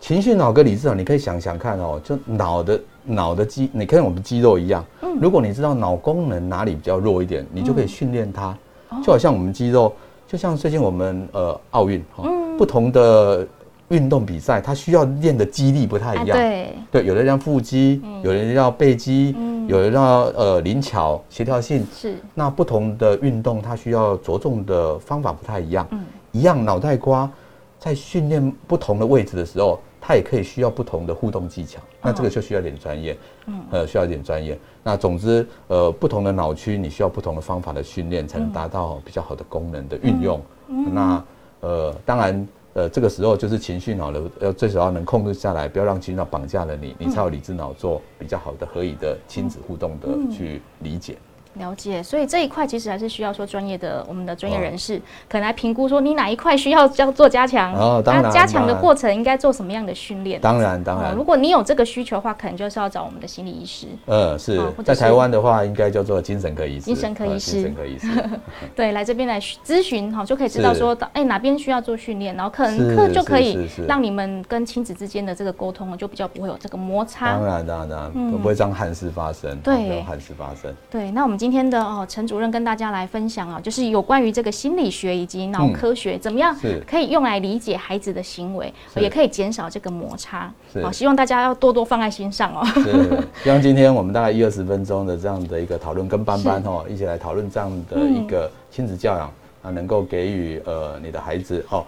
[0.00, 4.84] 情绪脑跟理智脑，你可以想想看哦，就脑的脑的肌，你看我们肌肉一样，
[5.20, 8.56] 如果你知道脑功能哪里比较弱一点，你就可以训练它，
[9.02, 9.92] 就好像我们肌肉，
[10.26, 13.46] 就像最近我们呃奥运哈，不同的
[13.88, 19.34] 运动比赛，它需要练的肌力不太一样，对，对，有的人要腹肌，有人要背肌，
[19.68, 20.00] 有人叫
[20.34, 25.86] 呃灵巧协调性，是，那不同的运动，它需要着重的方法不太一样。
[25.92, 27.28] 嗯一样脑袋瓜
[27.78, 31.80] 在训练不同的位置的时候，它也可以需要不同的互动技巧。
[32.02, 34.58] 那这个就需要点专业，嗯呃，需要一点专业。
[34.82, 40.40] 那总之，呃，不同的脑区你需要不同的方法的训练，才能达到比较好的功能的运用。
[40.66, 41.22] 那
[41.60, 42.48] 呃，当然。
[42.78, 51.18] 呃，这个时候就是情绪脑的，要最少要能控制下来，不要让情绪脑绑架了你，你才有理智脑做比较好的合理的亲子互动的去理解。
[51.58, 54.96] 了解，所以这一块其实还是需要说专业的我们的专业人士
[55.28, 60.40] 可能来评估说你哪一块需要要做加强，哦当然那加强的过程应该做什么样的训练？
[60.40, 61.14] 当然，当哦然。
[61.14, 63.86] 如，果你有这个需求的话，可能就是要找我们的心理医师。
[64.06, 64.56] 呃，是。
[64.56, 66.86] 哦是在台湾的话，应该叫做精神科医师。
[66.86, 67.56] 精神科医师。
[67.56, 68.30] 呃精神科医师，
[68.74, 77.32] 对，来这边来咨询哈，就可以知道说，哎，哪边需要做训练，然后可能课就可以让你们跟亲子之间的这个沟通，就比较不会有这个摩擦。
[77.32, 77.44] 当。
[77.44, 80.02] 然，当然，当然，都不会让憾事发生，对。
[80.02, 80.72] 憾事发生。
[80.90, 86.56] 对，那我们今天的哦，陈主任跟大家来分享啊，就是有关于这个心理学以及脑科学、怎么样
[86.86, 90.52] 可以用来理解孩子的行为，也可以减少这个摩擦。
[90.72, 90.82] 是。
[90.82, 92.64] 好，希望大家要多多放在心上哦。
[92.74, 99.30] 是， 希望今天我们大概一二十分钟的这样的一个讨论，跟班班哦一起来讨论这样的一个亲子教养
[99.62, 101.84] 啊，能够给予呃你的孩子哦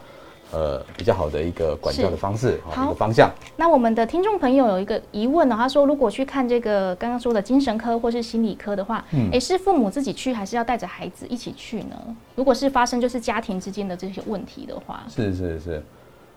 [0.53, 2.83] 呃比较好的一个管教的方式，好。
[2.83, 3.31] 哦一个方向。
[3.57, 9.31] 那我们的听众朋友有一个疑问呢、他说如果去看这个刚刚说的精神科或是心理科的话，嗯。
[9.33, 11.97] 诶，是父母自己去还是要带着孩子一起去呢？
[12.35, 15.83] 如果是发生就是家庭之间的这些问题的话，是是是，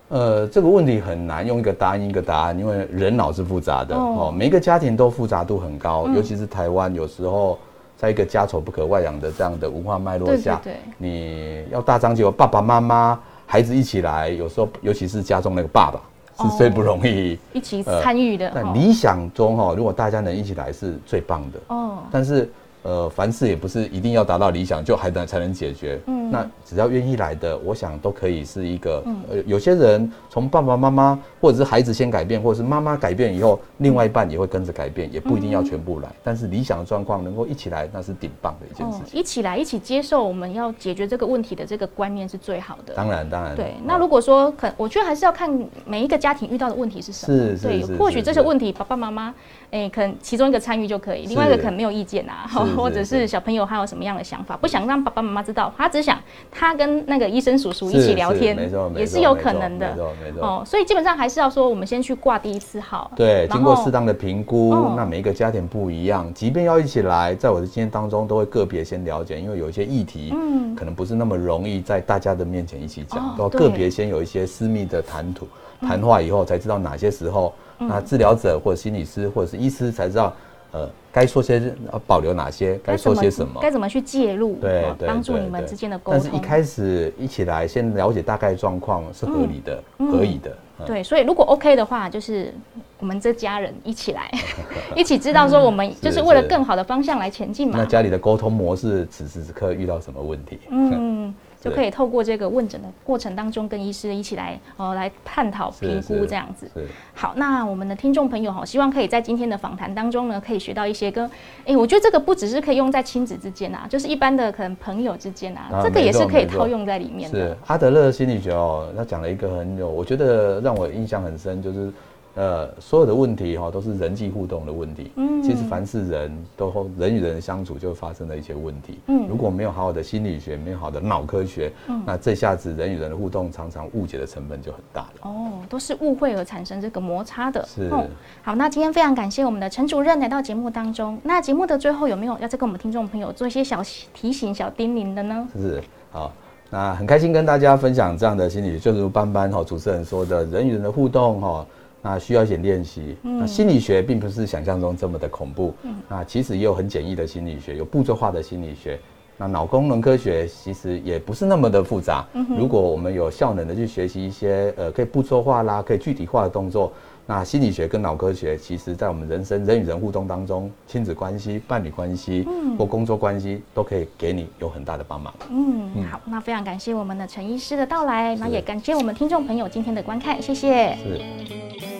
[0.08, 4.32] 呃，这个问题很难用一个答案一个答案，因为人脑是复杂的哦。
[4.34, 7.58] 每一个家庭都复杂度很高，尤其是台湾，有时候
[7.96, 16.00] 在一个家丑不可外扬的这样的文化脉络对对下，对，你要大张旗鼓，爸爸妈妈、孩子一起来，有时候尤其是家中那个爸爸
[16.36, 17.38] 哦是最不容易。
[17.52, 18.48] 一起呃参与的。
[18.48, 21.60] 哦那理想中哈、哦，如果大家能一起来是最棒的。
[21.68, 22.50] 哦，但是
[22.84, 25.98] 呃，凡事也不是一定要达到理想就还能才能解决。
[26.06, 29.02] 嗯，那只要愿意来的，我想都可以是一个。
[29.30, 36.08] 呃，有些人从爸爸妈妈或者是孩子先改变，或者是妈妈改变以后，另外一半也会跟着改变，也不一定要全部来。
[36.22, 39.18] 但是理想的状况能够一起来，那是顶棒的一件事哦，情。
[39.18, 42.92] 一起来一起接受我们要解决这个问题的这个观念是最好的。
[42.92, 43.56] 当然，当然。
[43.56, 45.50] 对，哦那如果说可，我觉得还是要看
[45.86, 47.38] 每一个家庭遇到的问题是什么。
[47.38, 49.34] 对是是是，或许这些问题爸爸妈妈，
[49.70, 56.18] 哎，可能其中一个参与就可以，另外一个可能没有意见啊，是是或者是是小朋友他有什么样的想法，不想让爸爸妈妈知道，他只想
[56.50, 59.96] 他跟那个医生叔叔一起聊天没错，没也是有可能的没。
[59.96, 60.46] 错，没错。
[60.46, 75.46] 哦，所以基本上还是要说，我们先去挂第一次号，对，经过适当的评估，哦那每一个家庭不一样，即便要一起来，在我的经验当中，都会个别先了解，因为有一些议题，嗯可能不是那么容易在大家的面前一起讲，哦都要个别先有一些私密的谈吐、
[75.80, 80.32] 谈话以后，才知道哪些时候，嗯那治疗者或者心理师或者是医师才知道，
[80.72, 83.60] 呃，该说些呃保留哪些，该说些什么。
[83.62, 86.20] 该怎么去介入，对帮助你们之间的沟通。
[86.20, 90.50] 但是一开始一起来，先了解大概状况是合理的、嗯合理的。
[90.50, 92.52] 嗯对，所以如果 OK 的话，就是
[92.98, 94.28] 我们这家人一起来，
[94.96, 97.84] 一起知道说我们就是为了更好的方向来前进嘛那。
[97.86, 100.58] 家里的沟通模式此时此刻遇到什么问题？
[100.70, 101.32] 嗯，
[101.64, 106.70] 就可以透过这个问诊的过程当中，跟医师一起来呃来探讨、是评估是这样子。
[107.14, 111.24] 好，那我们的听众朋友哈，希望可以在今天的访谈当中呢，可以学到一些跟，
[111.64, 117.56] 哎，我觉得这个不只是可以用在亲子之间啊，就是一般的可能朋友之间啊，啊这个也是可以套用在里面是的。
[117.66, 121.90] 阿德勒心理学哦，他讲了一个很有，我觉得让我印象很深，就是
[122.36, 125.12] 呃，所有的问题哈、都是人际互动的问题。
[125.16, 128.98] 嗯其实凡是人都人与人相处就发生了一些问题。
[129.08, 131.70] 嗯如果没有好好的心理学，没有好的脑科学，
[132.06, 135.30] 那这下子人与人的互动常常误解的成本就很大了。
[135.30, 137.64] 哦，都是误会而产生这个摩擦的。
[137.66, 138.04] 是哦
[138.42, 141.18] 好，那今天非常感谢我们的陈主任来到节目当中。
[141.22, 143.82] 那节目的最后有没有要再跟我们听众朋友做一些小
[144.14, 145.46] 提醒、小叮咛的呢？
[145.54, 146.32] 是好。
[146.70, 151.66] 那很开心跟大家分享这样的心理学，就如班班哈主持人说的，人与人的互动哈，
[152.04, 153.16] 那需要一点练习。
[153.22, 155.74] 那心理学并不是想象中这么的恐怖，
[156.06, 159.00] 那其实也有很简易的心理学，有步骤化的心理学。
[159.36, 162.24] 那脑功能科学其实也不是那么的复杂。
[162.56, 166.92] 如果我们有效能的去学习一些呃可以步骤化啦、可以具体化的动作，
[167.26, 172.46] 那心理学跟脑科学其实在我们人生人与人互动当中，亲子关系、伴侣关系
[172.78, 175.34] 或工作关系都可以给你有很大的帮忙。
[175.50, 180.94] 嗯，好，那非常感谢我们的陈医师的到来，那也感谢我们听众朋友今天的观看，谢谢。
[180.94, 181.93] 是。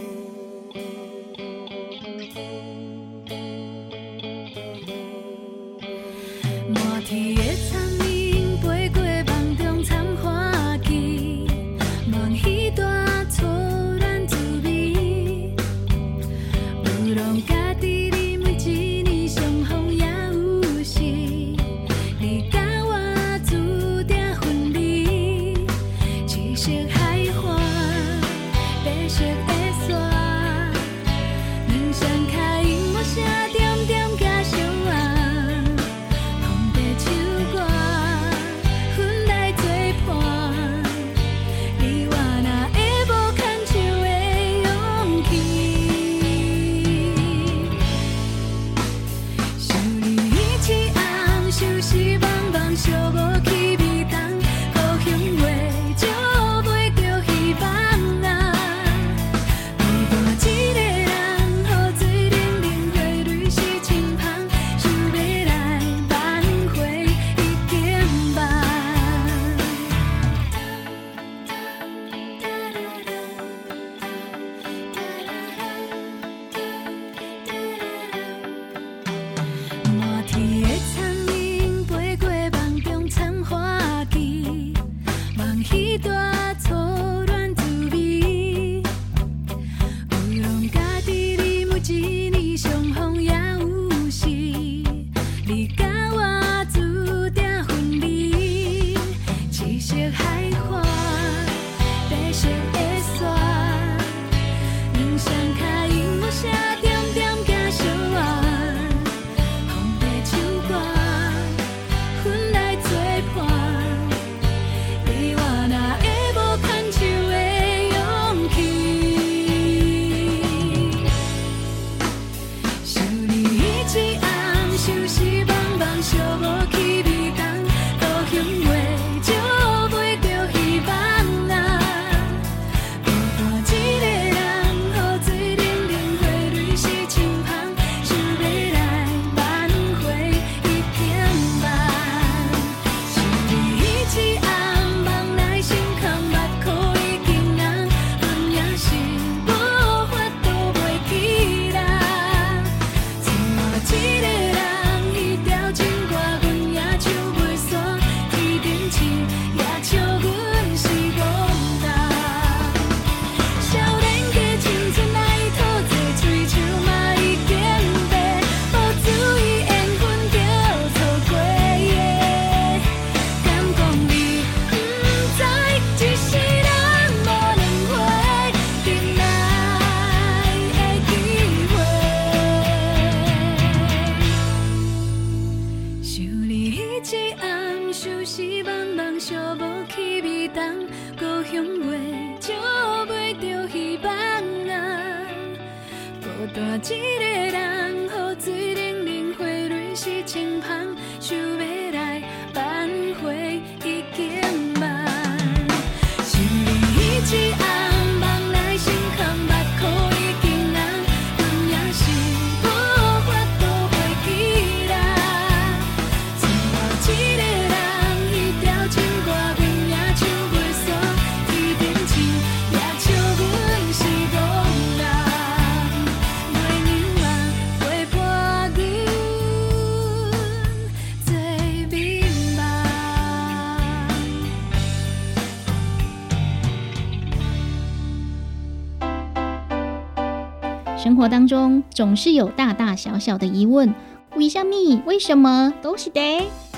[241.95, 243.95] 总是有大大小小的疑问，
[244.35, 245.01] 为什么？
[245.07, 245.73] 为什么？
[245.81, 246.21] 都是的。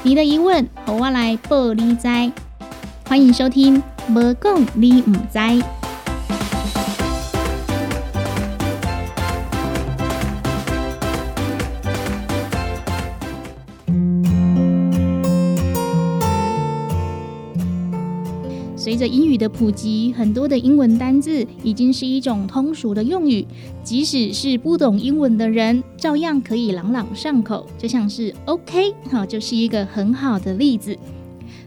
[0.03, 2.07] 你的疑问，和我来报你知。
[3.09, 5.39] 欢迎收听《无讲你唔知》。
[18.97, 23.47] 随着英语的普及，很多的英文单字已经是一种通俗的用语，
[23.85, 27.67] 即使是不懂英文的人，照样可以朗朗上口。
[27.77, 30.97] 就像是 OK，哈，就是一个很好的例子。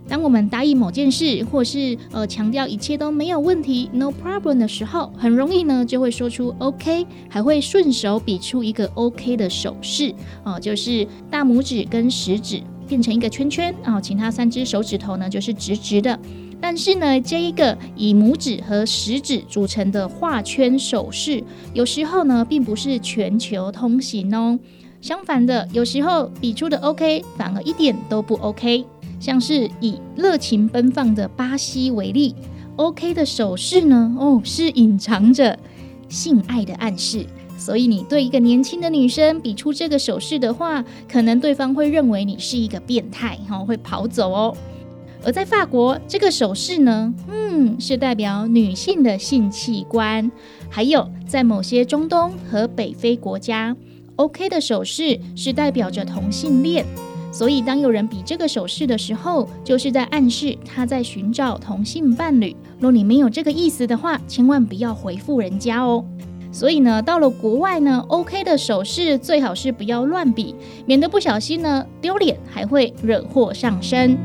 [0.07, 10.11] 当我们答应某件事，或是呃强调一切都没有问题 （no problem） 的时候，很容易呢就会说出 OK，还会顺手比出一个 OK 的手势，
[10.43, 16.19] 哦，就是大拇指跟食指变成一个圈圈，哦，其他三只手指头呢就是直直的。
[16.61, 21.43] 但是呢，这一个以拇指和食指组成的画圈手势，
[21.73, 24.59] 有时候呢并不是全球通行哦。
[25.01, 28.85] 相反的，有时候比出的 OK 反而一点都不 OK。
[29.19, 32.35] 像是以热情奔放的巴西为例
[32.77, 35.57] ，OK 的手势呢，哦，是隐藏着
[36.07, 37.25] 性爱的暗示。
[37.57, 44.55] 所以你对一个年轻的女生比出这个手势的话，可能对方会认为你是一个变态，哈，会跑走哦。
[45.23, 50.31] 而在法国，这个手势呢，嗯，是代表女性的性器官。
[50.69, 53.75] 还有在某些中东和北非国家
[54.15, 56.85] ，OK 的手势是代表着同性恋。
[57.31, 62.55] 所以，当有人比这个手势的时候，就是在暗示他在寻找同性伴侣。
[62.79, 66.03] 若你没有这个意思的话，千万不要回复人家哦。
[66.51, 70.55] 所以呢，到了国外呢，OK 的手势最好是不要乱比，
[70.87, 74.17] 免得不小心呢丢脸，还会惹祸上身。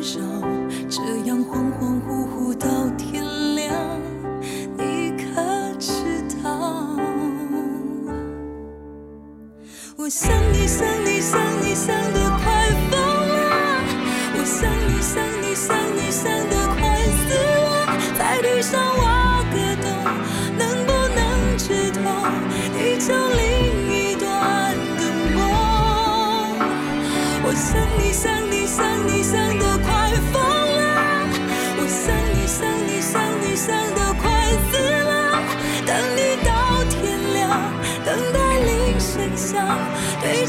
[0.00, 0.20] 绕。
[0.88, 3.22] 这样恍恍惚惚到天
[3.54, 3.74] 亮，
[4.76, 5.92] 你可知
[6.42, 6.96] 道？
[9.96, 11.38] 我想你想你想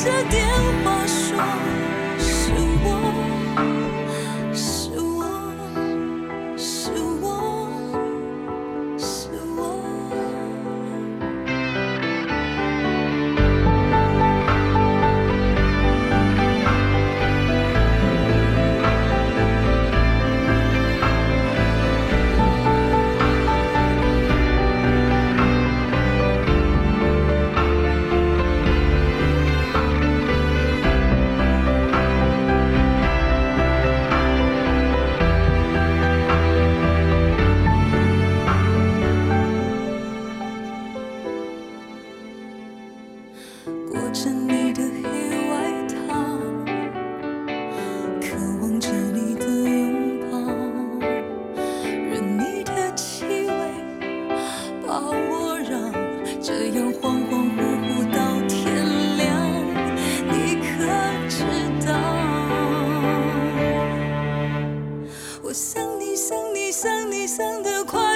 [0.03, 0.80] 着电话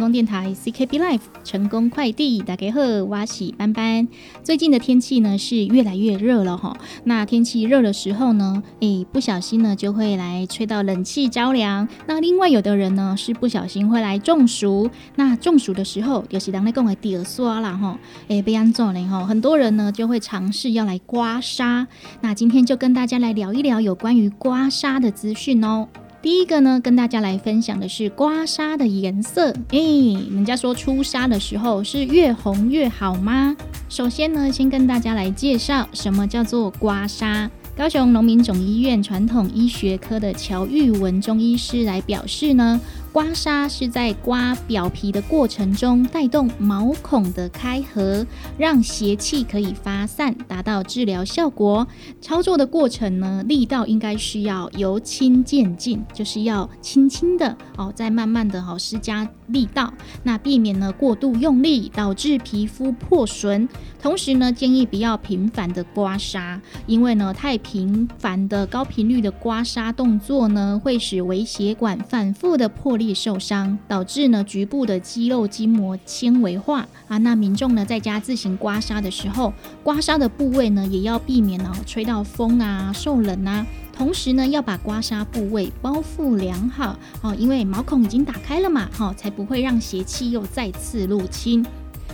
[0.00, 4.08] 功电台 CKB Life 成功快递，大家好，我是班班。
[4.42, 6.74] 最近的天气呢是越来越热了哈，
[7.04, 11.86] 那天气热的时候呢，诶，不小心呢就会来吹到冷气着凉。
[12.06, 17.98] 那另外有的人呢是不小心会来中暑，那中暑的时候尤其当那讲的第二刷啦哈，
[18.28, 21.86] 诶，被安做呢哈，很多人呢就会尝试要来刮痧。
[22.22, 25.86] 那今天就跟大家来聊一聊有关于刮痧的资讯哦。
[26.22, 29.54] 第一个呢，跟大家来分享的是刮痧的颜色。
[29.70, 33.56] 诶，人家说出痧的时候是越红越好吗？
[33.88, 37.48] 首先呢，先跟大家来介绍什么叫做刮痧。
[37.74, 42.78] 高雄农民总医院传统医学科的乔玉文中医师来表示呢，
[43.12, 48.24] 刮痧是在刮表皮的过程中带动毛孔的开合，
[48.56, 51.84] 让邪气可以发散，达到治疗效果。
[52.20, 59.92] 操作的过程呢，力道应该是要由轻渐进，就是要轻轻的哦，再慢慢的哦施加力道，
[60.22, 63.68] 那避免呢过度用力导致皮肤破损。
[64.00, 77.18] 同时呢，建议不要频繁的刮痧，因为呢太频繁的高频率的刮痧动作呢，会使微血管反复的破裂受伤，导致呢局部的肌肉筋膜纤维化啊。
[77.18, 83.66] 那民众呢在家自行刮痧的时候，刮痧的部位呢也要避免哦吹到风啊、受冷啊。
[83.92, 91.64] 同时呢，要把刮痧部位包覆良好哦，因为毛孔已经打开了嘛，哈、才不会让邪气又再次入侵。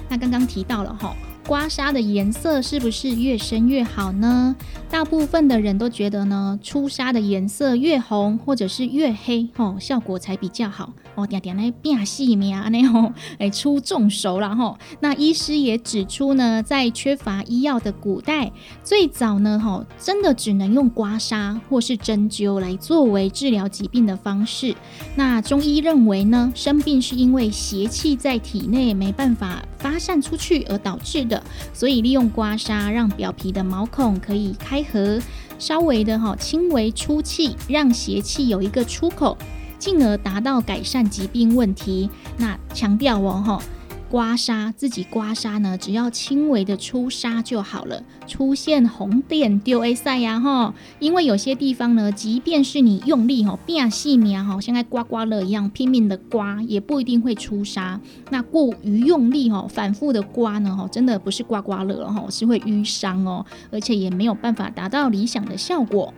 [0.09, 1.14] 那刚刚提到了哈、
[1.47, 4.57] 刮痧的颜色是不是越深越好呢？
[4.91, 11.25] 大部分的人都觉得呢，出痧的颜色越红或者是越黑哦，效果才比较好哦。
[11.25, 14.77] 点点来变细面啊，那吼，哎出重手了吼。
[14.99, 18.51] 那医师也指出呢，在缺乏医药的古代，
[18.83, 24.75] 最早呢吼，真的只能用刮痧或是针灸来作为治疗疾病的方式。
[25.15, 31.36] 那中医认为呢，生病是因为邪气在体内没办法发散出去而导致的，
[31.72, 35.20] 所以利用刮痧让表皮的毛孔可以开合，
[35.59, 39.37] 稍微的哈轻微出气，让邪气有一个出口，
[39.78, 42.11] 进而达到改善疾病问题。
[42.37, 43.62] 那强调哦哈。
[44.09, 48.03] 刮痧自己刮痧呢，只要轻微的出痧就好了。
[48.27, 57.99] 出现红点丢 A 赛呀哈，因为有些地方呢，即便是你用力哈变细棉哈，像在刮刮乐一样拼命的刮，也不一定会出痧。
[58.31, 66.15] 那过于用力哈，反复的刮呢哈，真的不是刮刮乐了哈，是会淤伤哦，而且也没有办法达到理想的效果。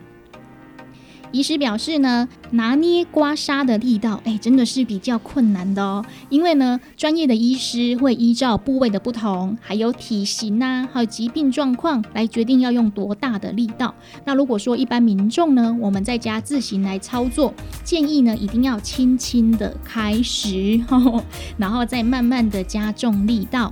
[1.30, 6.04] 医师表示呢，拿捏刮痧的力道，哎，真的是比较困难的哦。
[6.30, 13.94] 因为呢，专业的医师会依照部位的不同，还有体型呐、还有疾病状况来决定要用多大的力道。
[14.24, 17.52] 那如果说一般民众呢，我们在家自行来操作，
[17.84, 20.80] 建议呢一定要轻轻的开始，
[21.58, 23.70] 然后再慢慢的加重力道。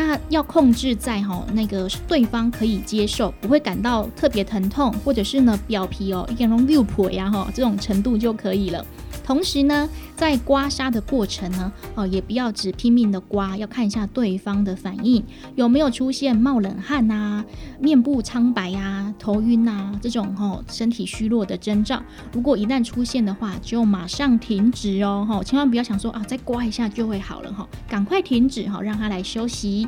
[0.00, 8.86] 那要控制在哈那个对方可以接受，不会感到特别疼痛，或者是呢表皮哦一点龙六破呀哈这种程度就可以了。
[9.28, 15.22] 同时呢，在刮痧的过程呢，哦也不要只拼命的刮，要看一下对方的反应
[15.54, 17.44] 有没有出现冒冷汗呐、
[17.78, 22.02] 面部苍白呀、头晕呐这种哦身体虚弱的征兆。
[22.32, 29.86] 如果一旦出现的话，就马上停止哦，哈，千万不要想说啊再刮一下就会好了哈，赶快停止哈，让他来休息。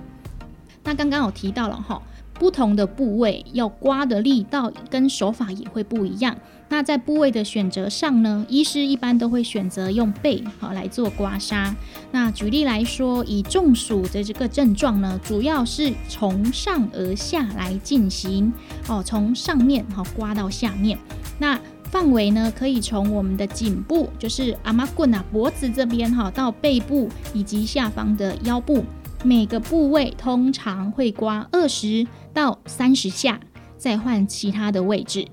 [0.84, 2.02] 那刚刚我提到了哈，
[2.34, 6.36] 不同的部位要刮的力道跟手法也会不一样。
[6.70, 11.74] 那在部位的选择上呢，医师一般都会选择用背好来做刮痧。
[12.12, 18.52] 那举例来说，以中暑的这个症状呢，主要是从上而下来进行
[18.88, 20.96] 哦，从上面好刮到下面。
[21.40, 21.60] 那
[21.90, 28.84] 范围呢，可以从我们的颈部，就是阿妈棍啊脖子这边哈，到背部以及下方的腰部。
[29.24, 33.40] 每个部位通常会刮二十到三十下，
[33.76, 35.26] 再换其他的位置。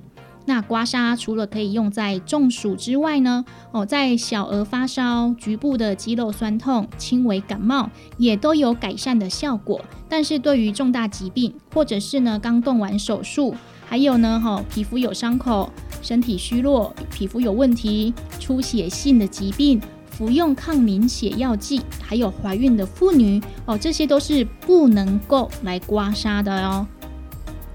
[0.47, 9.83] 那刮痧除了可以用在中暑之外呢，哦，在小儿发烧、局部的肌肉酸痛、轻微感冒也都有改善的效果。
[10.07, 13.53] 但是对于重大疾病，或者是呢刚动完手术，
[13.85, 15.69] 还有呢哈、皮肤有伤口、
[16.01, 19.81] 身体虚弱、皮肤有问题、出血性的疾病。
[20.09, 26.87] 服用抗凝血药剂，还有怀孕的妇女哦，这些都是不能够来刮痧的哦。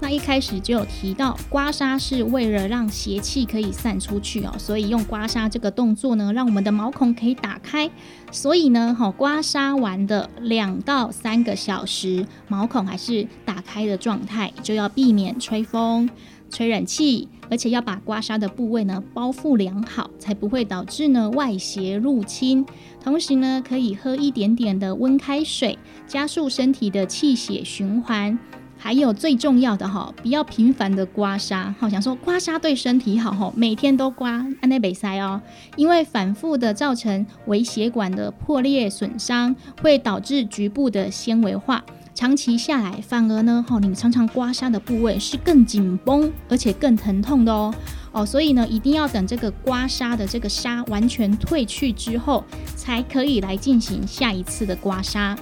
[0.03, 7.89] 那一开始就有提到，刮痧是为了让邪气可以散出去哦，所以用刮痧这个动作呢，让我们的毛孔可以打开。
[8.29, 16.09] 所以呢，哈、刮痧完的两到三个小时，毛孔还是打开的状态，就要避免吹风、
[16.49, 22.65] 吹冷气，而且要把刮痧的部位呢包覆良好，才不会导致呢外邪入侵。
[23.01, 28.37] 同时呢，可以喝一点点的温开水，加速身体的气血循环。
[28.83, 35.41] 还有最重要的哈，不要频繁的刮痧，好想说刮痧对身体好哈，每天都刮，安内北塞哦，
[35.77, 41.81] 因为反复的造成微血管的破裂损伤，会导致局部的纤维化。
[42.13, 47.73] 长期下来，反而呢，哈，你常常刮痧的部位是更紧绷，而且更疼痛的哦。
[48.11, 52.43] 哦，所以呢，一定要等这个刮痧的这个痧完全退去之后，
[52.75, 55.37] 才可以来进行下一次的刮痧。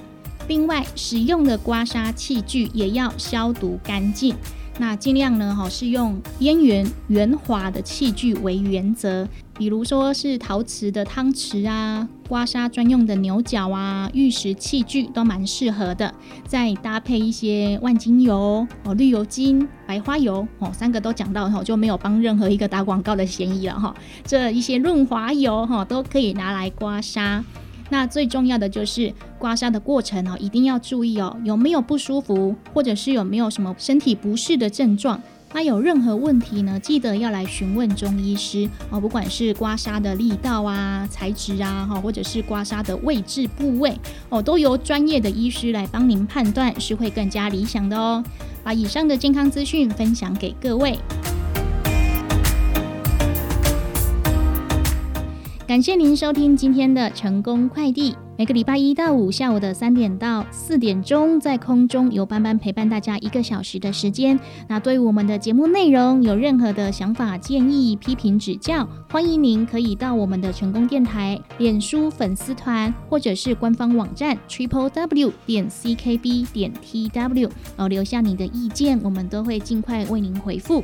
[0.47, 4.35] 另外，使用的刮痧器具也要消毒干净。
[4.79, 16.11] 那尽量呢，哈是用边缘圆滑的器具为原则，比如说是陶瓷的汤匙啊，刮痧专用的牛角啊，玉石器具都蛮适合的。
[16.47, 23.93] 再搭配一些万金油、哦绿油精、白花油哦，三个都讲到哈，就没有帮任何一个打广告的嫌疑了哈。
[24.25, 27.43] 这一些润滑油哈都可以拿来刮痧。
[27.91, 35.21] 那最重要的就是刮痧的过程哦，一定要注意哦，有没有不舒服，或者是有没有什么身体不适的症状。
[35.53, 43.93] 那有任何问题呢，记得要来询问中医师哦，不管是刮痧的力道啊、材质啊，哈，或者是刮痧的位置部位
[44.29, 48.23] 哦，都由专业的医师来帮您判断，是会更加理想的哦。
[48.63, 50.97] 把以上的健康资讯分享给各位。
[55.71, 58.13] 感谢您收听今天的成功快递。
[58.37, 64.37] 每个礼拜一到五下午的三点到四点钟，在空中由班班陪伴大家一个小时的时间。
[64.67, 80.83] 那对我们的节目内容有任何的想法、建议、批评、指教，欢迎您可以到我们的成功电台脸书粉丝团或者是官方网站 triple w 点 ckb 点 tw 哦留下你的意见，我们都会尽快为您回复。